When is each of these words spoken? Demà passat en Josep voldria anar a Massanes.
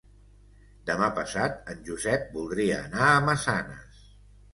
Demà 0.89 1.09
passat 1.17 1.69
en 1.73 1.83
Josep 1.89 2.23
voldria 2.37 2.79
anar 2.87 3.11
a 3.11 3.21
Massanes. 3.27 4.01